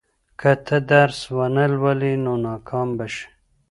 [0.39, 3.25] که ته درس ونه لولې، نو ناکام به شې.